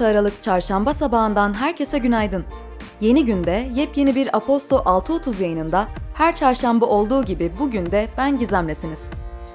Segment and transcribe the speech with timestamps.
[0.00, 2.44] 16 Aralık Çarşamba sabahından herkese günaydın.
[3.00, 9.00] Yeni günde yepyeni bir Aposto 6.30 yayınında her çarşamba olduğu gibi bugün de ben Gizem'lesiniz.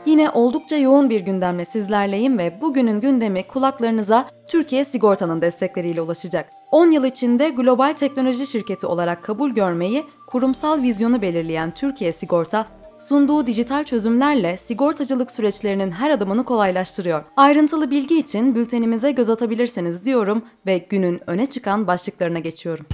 [0.05, 6.49] Yine oldukça yoğun bir gündemle sizlerleyim ve bugünün gündemi kulaklarınıza Türkiye Sigorta'nın destekleriyle ulaşacak.
[6.71, 12.66] 10 yıl içinde global teknoloji şirketi olarak kabul görmeyi kurumsal vizyonu belirleyen Türkiye Sigorta,
[13.05, 17.23] sunduğu dijital çözümlerle sigortacılık süreçlerinin her adımını kolaylaştırıyor.
[17.38, 22.86] Ayrıntılı bilgi için bültenimize göz atabilirsiniz diyorum ve günün öne çıkan başlıklarına geçiyorum.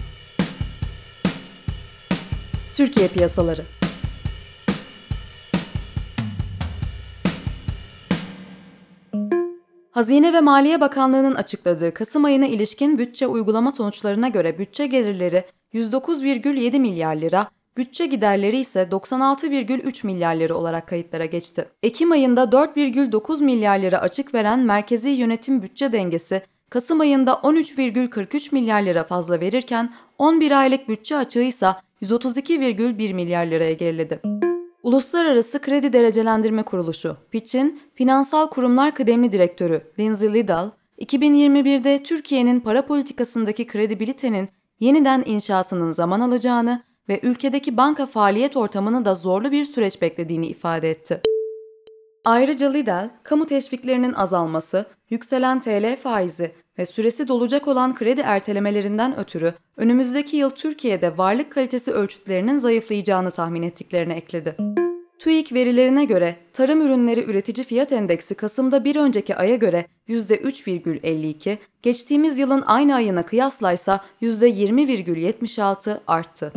[2.73, 3.61] Türkiye piyasaları
[9.91, 16.79] Hazine ve Maliye Bakanlığı'nın açıkladığı Kasım ayına ilişkin bütçe uygulama sonuçlarına göre bütçe gelirleri 109,7
[16.79, 21.69] milyar lira, bütçe giderleri ise 96,3 milyar lira olarak kayıtlara geçti.
[21.83, 28.81] Ekim ayında 4,9 milyar lira açık veren merkezi yönetim bütçe dengesi, Kasım ayında 13,43 milyar
[28.81, 31.67] lira fazla verirken 11 aylık bütçe açığı ise
[32.01, 34.19] 132,1 milyar liraya geriledi.
[34.83, 43.67] Uluslararası Kredi Derecelendirme Kuruluşu, Fitch'in Finansal Kurumlar Kıdemli Direktörü Lindsay Liddell, 2021'de Türkiye'nin para politikasındaki
[43.67, 50.47] kredibilitenin yeniden inşasının zaman alacağını ve ülkedeki banka faaliyet ortamını da zorlu bir süreç beklediğini
[50.47, 51.21] ifade etti.
[52.25, 59.53] Ayrıca Liddell, kamu teşviklerinin azalması, yükselen TL faizi ve süresi dolacak olan kredi ertelemelerinden ötürü
[59.77, 64.55] önümüzdeki yıl Türkiye'de varlık kalitesi ölçütlerinin zayıflayacağını tahmin ettiklerini ekledi.
[65.19, 72.39] TÜİK verilerine göre tarım ürünleri üretici fiyat endeksi Kasım'da bir önceki aya göre %3,52, geçtiğimiz
[72.39, 76.53] yılın aynı ayına kıyaslaysa %20,76 arttı.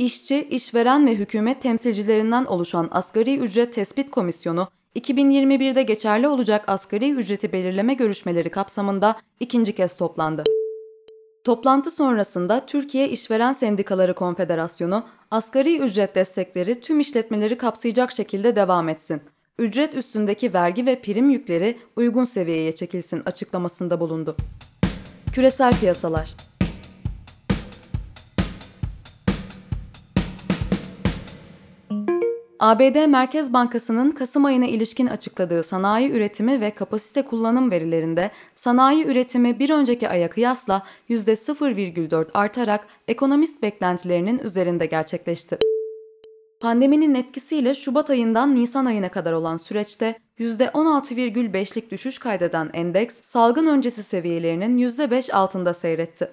[0.00, 7.52] İşçi, işveren ve hükümet temsilcilerinden oluşan Asgari Ücret Tespit Komisyonu 2021'de geçerli olacak asgari ücreti
[7.52, 10.44] belirleme görüşmeleri kapsamında ikinci kez toplandı.
[11.44, 19.22] Toplantı sonrasında Türkiye İşveren Sendikaları Konfederasyonu, asgari ücret destekleri tüm işletmeleri kapsayacak şekilde devam etsin.
[19.58, 24.36] Ücret üstündeki vergi ve prim yükleri uygun seviyeye çekilsin açıklamasında bulundu.
[25.32, 26.49] Küresel piyasalar
[32.60, 39.58] ABD Merkez Bankası'nın Kasım ayına ilişkin açıkladığı sanayi üretimi ve kapasite kullanım verilerinde sanayi üretimi
[39.58, 45.58] bir önceki aya kıyasla %0,4 artarak ekonomist beklentilerinin üzerinde gerçekleşti.
[46.60, 54.02] Pandeminin etkisiyle Şubat ayından Nisan ayına kadar olan süreçte %16,5'lik düşüş kaydeden endeks salgın öncesi
[54.02, 56.30] seviyelerinin %5 altında seyretti.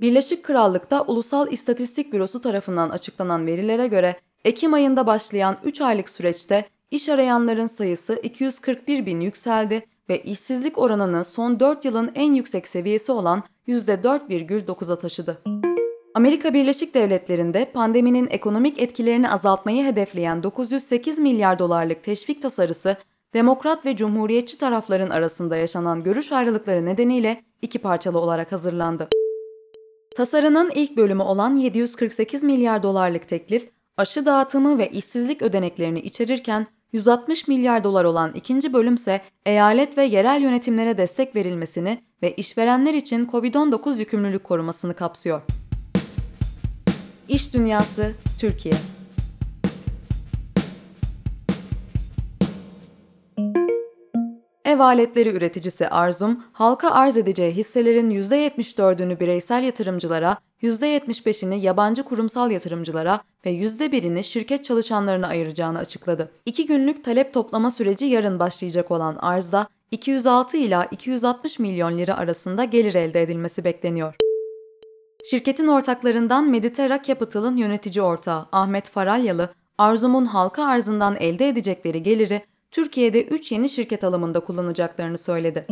[0.00, 6.64] Birleşik Krallık'ta Ulusal İstatistik Bürosu tarafından açıklanan verilere göre Ekim ayında başlayan 3 aylık süreçte
[6.90, 13.12] iş arayanların sayısı 241 bin yükseldi ve işsizlik oranını son 4 yılın en yüksek seviyesi
[13.12, 15.42] olan %4,9'a taşıdı.
[16.14, 22.96] Amerika Birleşik Devletleri'nde pandeminin ekonomik etkilerini azaltmayı hedefleyen 908 milyar dolarlık teşvik tasarısı,
[23.34, 29.08] Demokrat ve Cumhuriyetçi tarafların arasında yaşanan görüş ayrılıkları nedeniyle iki parçalı olarak hazırlandı.
[30.16, 37.48] Tasarının ilk bölümü olan 748 milyar dolarlık teklif, aşı dağıtımı ve işsizlik ödeneklerini içerirken 160
[37.48, 43.98] milyar dolar olan ikinci bölümse eyalet ve yerel yönetimlere destek verilmesini ve işverenler için COVID-19
[43.98, 45.42] yükümlülük korumasını kapsıyor.
[47.28, 48.74] İş Dünyası Türkiye
[54.70, 63.20] Ev aletleri üreticisi Arzum, halka arz edeceği hisselerin %74'ünü bireysel yatırımcılara, %75'ini yabancı kurumsal yatırımcılara
[63.46, 66.30] ve %1'ini şirket çalışanlarına ayıracağını açıkladı.
[66.46, 72.64] İki günlük talep toplama süreci yarın başlayacak olan arzda 206 ila 260 milyon lira arasında
[72.64, 74.14] gelir elde edilmesi bekleniyor.
[75.30, 79.48] Şirketin ortaklarından Mediterra Capital'ın yönetici ortağı Ahmet Faralyalı,
[79.78, 85.66] Arzum'un halka arzından elde edecekleri geliri Türkiye'de 3 yeni şirket alımında kullanacaklarını söyledi.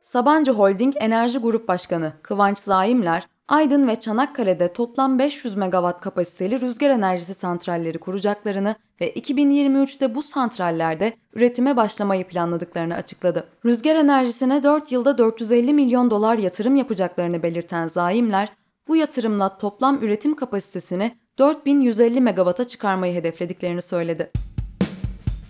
[0.00, 6.90] Sabancı Holding Enerji Grup Başkanı Kıvanç Zaimler, Aydın ve Çanakkale'de toplam 500 megawatt kapasiteli rüzgar
[6.90, 13.48] enerjisi santralleri kuracaklarını ve 2023'te bu santrallerde üretime başlamayı planladıklarını açıkladı.
[13.64, 18.52] Rüzgar enerjisine 4 yılda 450 milyon dolar yatırım yapacaklarını belirten zaimler,
[18.88, 24.30] bu yatırımla toplam üretim kapasitesini 4150 megawatt'a çıkarmayı hedeflediklerini söyledi.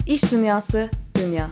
[0.08, 1.50] İş Dünyası Dünya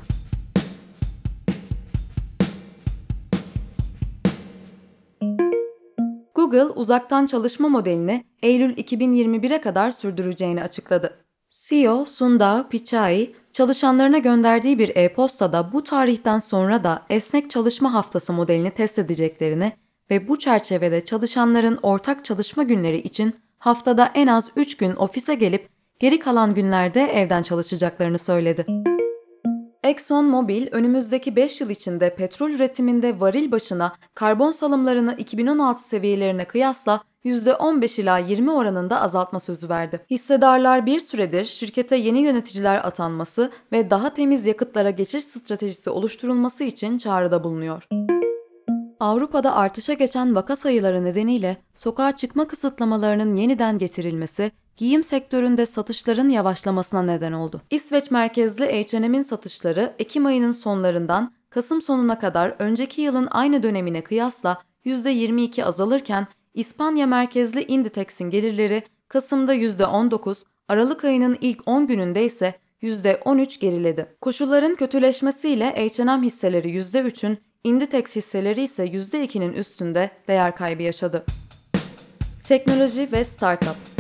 [6.35, 11.17] Google uzaktan çalışma modelini Eylül 2021'e kadar sürdüreceğini açıkladı.
[11.49, 18.71] CEO Sundar Pichai, Çalışanlarına gönderdiği bir e-postada bu tarihten sonra da esnek çalışma haftası modelini
[18.71, 19.73] test edeceklerini
[20.11, 25.76] ve bu çerçevede çalışanların ortak çalışma günleri için haftada en az 3 gün ofise gelip
[25.99, 28.67] geri kalan günlerde evden çalışacaklarını söyledi.
[29.85, 37.01] Exxon Mobil önümüzdeki 5 yıl içinde petrol üretiminde varil başına karbon salımlarını 2016 seviyelerine kıyasla
[37.25, 40.01] %15 ila 20 oranında azaltma sözü verdi.
[40.11, 46.99] Hissedarlar bir süredir şirkete yeni yöneticiler atanması ve daha temiz yakıtlara geçiş stratejisi oluşturulması için
[46.99, 47.89] çağrıda bulunuyor.
[49.01, 57.03] Avrupa'da artışa geçen vaka sayıları nedeniyle sokağa çıkma kısıtlamalarının yeniden getirilmesi giyim sektöründe satışların yavaşlamasına
[57.03, 57.63] neden oldu.
[57.71, 64.63] İsveç merkezli H&M'in satışları Ekim ayının sonlarından Kasım sonuna kadar önceki yılın aynı dönemine kıyasla
[64.87, 73.61] %22 azalırken İspanya merkezli Inditex'in gelirleri Kasım'da %19, Aralık ayının ilk 10 gününde ise %13
[73.61, 74.07] geriledi.
[74.21, 81.25] Koşulların kötüleşmesiyle H&M hisseleri %3'ün, Inditex hisseleri ise %2'nin üstünde değer kaybı yaşadı.
[82.45, 83.96] Teknoloji ve Startup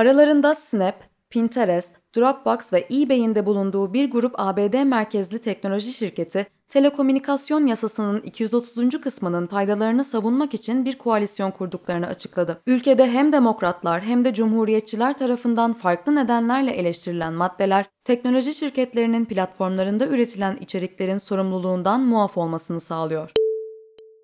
[0.00, 0.94] Aralarında Snap,
[1.30, 9.00] Pinterest, Dropbox ve eBay'in de bulunduğu bir grup ABD merkezli teknoloji şirketi, telekomünikasyon yasasının 230.
[9.00, 12.62] kısmının faydalarını savunmak için bir koalisyon kurduklarını açıkladı.
[12.66, 20.56] Ülkede hem demokratlar hem de cumhuriyetçiler tarafından farklı nedenlerle eleştirilen maddeler, teknoloji şirketlerinin platformlarında üretilen
[20.56, 23.32] içeriklerin sorumluluğundan muaf olmasını sağlıyor.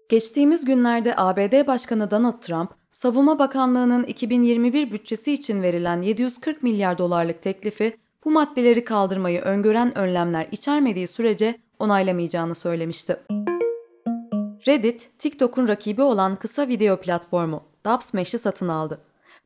[0.08, 7.42] Geçtiğimiz günlerde ABD Başkanı Donald Trump, Savunma Bakanlığı'nın 2021 bütçesi için verilen 740 milyar dolarlık
[7.42, 13.16] teklifi bu maddeleri kaldırmayı öngören önlemler içermediği sürece onaylamayacağını söylemişti.
[14.66, 19.00] Reddit, TikTok'un rakibi olan kısa video platformu Dubsmash'i satın aldı.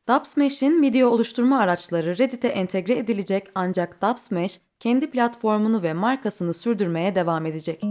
[0.09, 7.45] Dubsmash'in video oluşturma araçları Reddit'e entegre edilecek ancak Dubsmash kendi platformunu ve markasını sürdürmeye devam
[7.45, 7.83] edecek.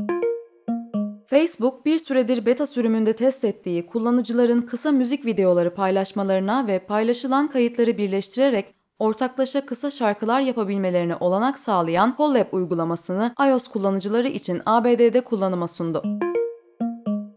[1.30, 7.98] Facebook bir süredir beta sürümünde test ettiği kullanıcıların kısa müzik videoları paylaşmalarına ve paylaşılan kayıtları
[7.98, 16.02] birleştirerek ortaklaşa kısa şarkılar yapabilmelerine olanak sağlayan Collab uygulamasını iOS kullanıcıları için ABD'de kullanıma sundu.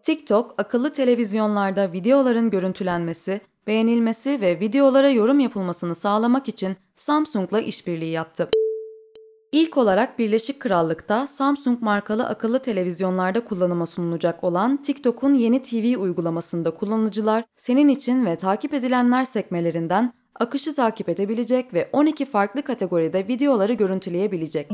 [0.03, 8.49] TikTok, akıllı televizyonlarda videoların görüntülenmesi, beğenilmesi ve videolara yorum yapılmasını sağlamak için Samsung'la işbirliği yaptı.
[9.53, 16.71] İlk olarak Birleşik Krallık'ta Samsung markalı akıllı televizyonlarda kullanıma sunulacak olan TikTok'un yeni TV uygulamasında
[16.71, 23.73] kullanıcılar senin için ve takip edilenler sekmelerinden akışı takip edebilecek ve 12 farklı kategoride videoları
[23.73, 24.71] görüntüleyebilecek.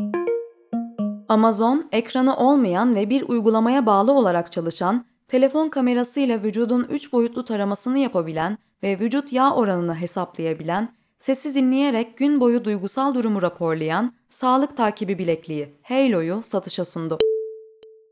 [1.30, 8.00] Amazon, ekranı olmayan ve bir uygulamaya bağlı olarak çalışan, telefon kamerasıyla vücudun 3 boyutlu taramasını
[8.00, 15.18] yapabilen ve vücut yağ oranını hesaplayabilen sesi dinleyerek gün boyu duygusal durumu raporlayan sağlık takibi
[15.18, 17.18] bilekliği Halo'yu satışa sundu.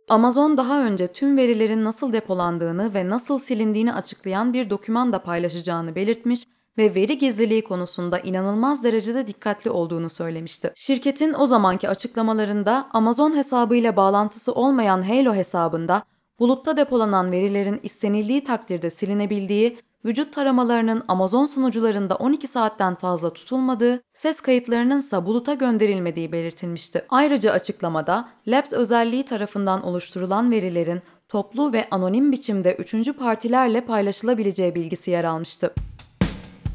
[0.09, 5.95] Amazon daha önce tüm verilerin nasıl depolandığını ve nasıl silindiğini açıklayan bir doküman da paylaşacağını
[5.95, 6.43] belirtmiş
[6.77, 10.71] ve veri gizliliği konusunda inanılmaz derecede dikkatli olduğunu söylemişti.
[10.75, 16.03] Şirketin o zamanki açıklamalarında Amazon hesabıyla bağlantısı olmayan Halo hesabında
[16.39, 24.41] bulutta depolanan verilerin istenildiği takdirde silinebildiği vücut taramalarının Amazon sunucularında 12 saatten fazla tutulmadığı, ses
[24.41, 27.05] kayıtlarının ise buluta gönderilmediği belirtilmişti.
[27.09, 35.11] Ayrıca açıklamada Labs özelliği tarafından oluşturulan verilerin toplu ve anonim biçimde üçüncü partilerle paylaşılabileceği bilgisi
[35.11, 35.73] yer almıştı.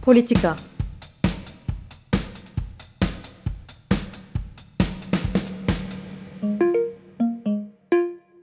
[0.05, 0.57] Politika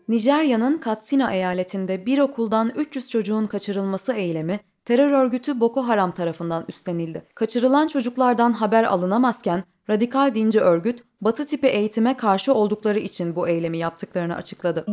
[0.09, 7.23] Nijerya'nın Katsina eyaletinde bir okuldan 300 çocuğun kaçırılması eylemi terör örgütü Boko Haram tarafından üstlenildi.
[7.35, 13.77] Kaçırılan çocuklardan haber alınamazken radikal dinci örgüt batı tipi eğitime karşı oldukları için bu eylemi
[13.77, 14.85] yaptıklarını açıkladı.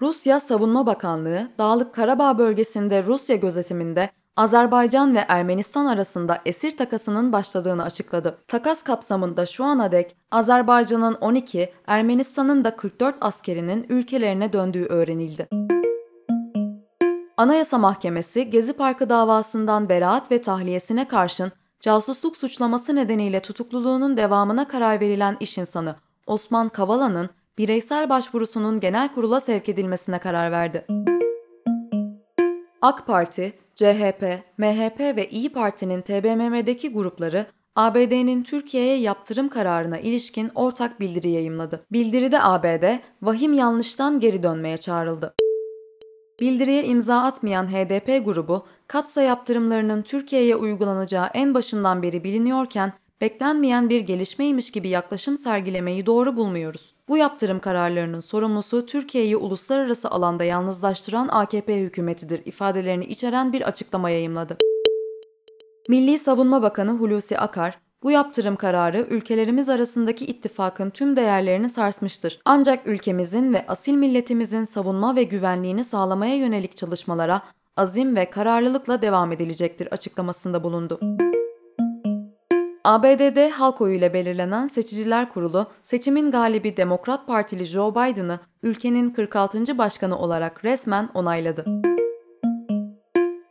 [0.00, 7.82] Rusya Savunma Bakanlığı, Dağlık Karabağ bölgesinde Rusya gözetiminde Azerbaycan ve Ermenistan arasında esir takasının başladığını
[7.82, 8.38] açıkladı.
[8.48, 15.48] Takas kapsamında şu ana dek Azerbaycan'ın 12, Ermenistan'ın da 44 askerinin ülkelerine döndüğü öğrenildi.
[17.36, 25.00] Anayasa Mahkemesi Gezi Parkı davasından beraat ve tahliyesine karşın casusluk suçlaması nedeniyle tutukluluğunun devamına karar
[25.00, 30.86] verilen iş insanı Osman Kavala'nın bireysel başvurusunun genel kurula sevk edilmesine karar verdi.
[32.82, 34.22] AK Parti, CHP,
[34.58, 41.86] MHP ve İyi Parti'nin TBMM'deki grupları ABD'nin Türkiye'ye yaptırım kararına ilişkin ortak bildiri yayımladı.
[41.92, 42.84] Bildiride ABD,
[43.22, 45.34] vahim yanlıştan geri dönmeye çağrıldı.
[46.40, 54.00] Bildiriye imza atmayan HDP grubu, katsa yaptırımlarının Türkiye'ye uygulanacağı en başından beri biliniyorken beklenmeyen bir
[54.00, 56.94] gelişmeymiş gibi yaklaşım sergilemeyi doğru bulmuyoruz.
[57.08, 64.56] Bu yaptırım kararlarının sorumlusu Türkiye'yi uluslararası alanda yalnızlaştıran AKP hükümetidir ifadelerini içeren bir açıklama yayımladı.
[65.88, 72.40] Milli Savunma Bakanı Hulusi Akar, bu yaptırım kararı ülkelerimiz arasındaki ittifakın tüm değerlerini sarsmıştır.
[72.44, 77.42] Ancak ülkemizin ve asil milletimizin savunma ve güvenliğini sağlamaya yönelik çalışmalara
[77.76, 81.00] azim ve kararlılıkla devam edilecektir açıklamasında bulundu.
[82.84, 89.78] ABD'de halk oyuyla belirlenen Seçiciler Kurulu, seçimin galibi Demokrat Partili Joe Biden'ı ülkenin 46.
[89.78, 91.64] başkanı olarak resmen onayladı.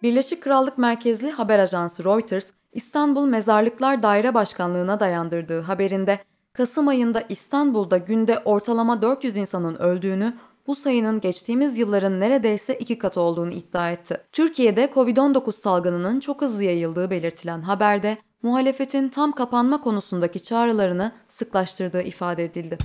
[0.02, 6.20] Birleşik Krallık merkezli haber ajansı Reuters, İstanbul Mezarlıklar Daire Başkanlığı'na dayandırdığı haberinde
[6.54, 10.34] Kasım ayında İstanbul'da günde ortalama 400 insanın öldüğünü,
[10.68, 14.18] bu sayının geçtiğimiz yılların neredeyse iki katı olduğunu iddia etti.
[14.32, 22.44] Türkiye'de Covid-19 salgınının çok hızlı yayıldığı belirtilen haberde muhalefetin tam kapanma konusundaki çağrılarını sıklaştırdığı ifade
[22.44, 22.78] edildi.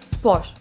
[0.00, 0.54] Spor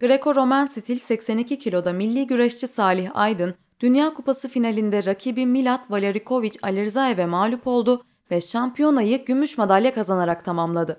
[0.00, 7.26] Greko-Romen stil 82 kiloda milli güreşçi Salih Aydın, Dünya Kupası finalinde rakibi Milat Valerikovic Alirzayev'e
[7.26, 10.98] mağlup oldu ve şampiyonayı gümüş madalya kazanarak tamamladı.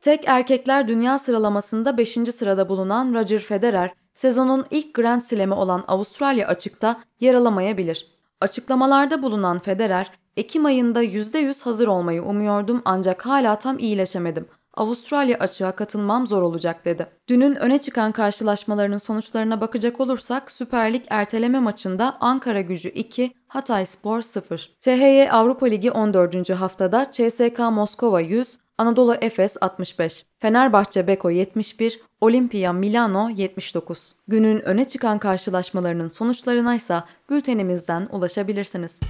[0.00, 2.10] Tek erkekler dünya sıralamasında 5.
[2.10, 8.06] sırada bulunan Roger Federer, sezonun ilk Grand Slam'i olan Avustralya açıkta yer alamayabilir.
[8.40, 14.48] Açıklamalarda bulunan Federer, Ekim ayında %100 hazır olmayı umuyordum ancak hala tam iyileşemedim.
[14.74, 17.06] Avustralya açığa katılmam zor olacak dedi.
[17.28, 23.86] Dünün öne çıkan karşılaşmalarının sonuçlarına bakacak olursak Süper Lig erteleme maçında Ankara Gücü 2, Hatay
[23.86, 24.76] Spor 0.
[24.80, 26.50] THY Avrupa Ligi 14.
[26.50, 34.16] haftada CSK Moskova 100, Anadolu Efes 65, Fenerbahçe Beko 71, Olimpia Milano 79.
[34.28, 39.00] Günün öne çıkan karşılaşmalarının sonuçlarına ise bültenimizden ulaşabilirsiniz.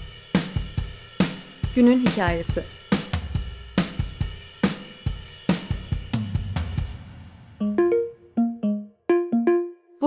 [1.76, 2.79] Günün hikayesi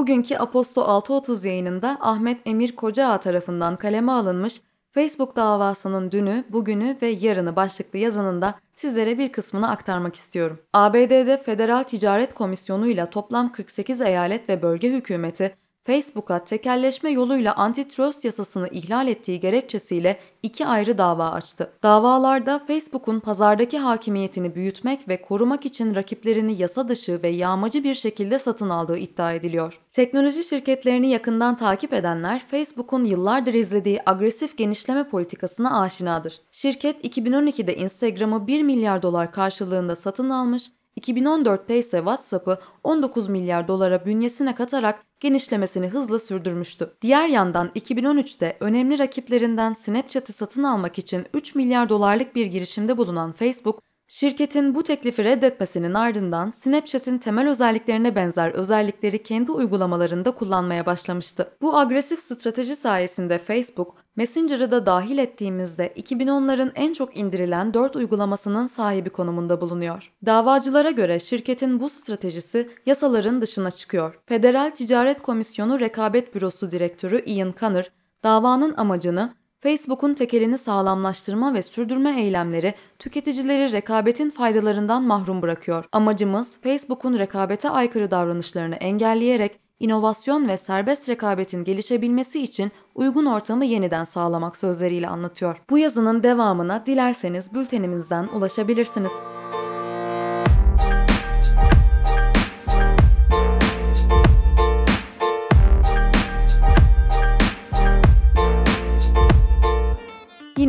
[0.04, 7.08] Bugünkü Aposto 6.30 yayınında Ahmet Emir Kocaağ tarafından kaleme alınmış Facebook davasının dünü, bugünü ve
[7.08, 10.60] yarını başlıklı yazınında sizlere bir kısmını aktarmak istiyorum.
[10.74, 18.26] ABD'de Federal Ticaret Komisyonu ile toplam 48 eyalet ve bölge hükümeti Facebook'a tekelleşme yoluyla antitrust
[18.26, 21.72] yasasını ihlal ettiği gerekçesiyle iki ayrı dava açtı.
[21.84, 28.40] Davalarda Facebook'un pazardaki hakimiyetini büyütmek ve korumak için rakiplerini yasa dışı ve yağmacı bir şekilde
[28.40, 29.80] satın aldığı iddia ediliyor.
[29.92, 36.42] Teknoloji şirketlerini yakından takip edenler Facebook'un yıllardır izlediği agresif genişleme politikasına aşinadır.
[36.52, 40.72] Şirket 2012'de Instagram'ı 1 milyar dolar karşılığında satın almış
[41.02, 46.94] 2014'te ise WhatsApp'ı 19 milyar dolara bünyesine katarak genişlemesini hızla sürdürmüştü.
[47.02, 53.32] Diğer yandan 2013'te önemli rakiplerinden Snapchat'ı satın almak için 3 milyar dolarlık bir girişimde bulunan
[53.32, 61.58] Facebook, Şirketin bu teklifi reddetmesinin ardından Snapchat'in temel özelliklerine benzer özellikleri kendi uygulamalarında kullanmaya başlamıştı.
[61.62, 68.68] Bu agresif strateji sayesinde Facebook, Messenger'ı da dahil ettiğimizde 2010'ların en çok indirilen 4 uygulamasının
[68.68, 70.14] sahibi konumunda bulunuyor.
[70.26, 74.20] Davacılara göre şirketin bu stratejisi yasaların dışına çıkıyor.
[74.26, 77.92] Federal Ticaret Komisyonu Rekabet Bürosu Direktörü Ian Conner,
[78.24, 79.34] davanın amacını
[79.64, 85.86] Facebook'un tekelini sağlamlaştırma ve sürdürme eylemleri tüketicileri rekabetin faydalarından mahrum bırakıyor.
[85.92, 94.04] Amacımız Facebook'un rekabete aykırı davranışlarını engelleyerek inovasyon ve serbest rekabetin gelişebilmesi için uygun ortamı yeniden
[94.04, 95.58] sağlamak sözleriyle anlatıyor.
[95.70, 99.14] Bu yazının devamına dilerseniz bültenimizden ulaşabilirsiniz.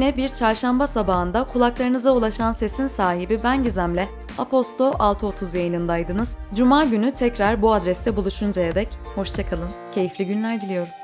[0.04, 4.08] Yine bir çarşamba sabahında kulaklarınıza ulaşan sesin sahibi ben Gizem'le
[4.38, 6.28] Aposto 6.30 yayınındaydınız.
[6.54, 11.03] Cuma günü tekrar bu adreste buluşuncaya dek hoşçakalın, keyifli günler diliyorum.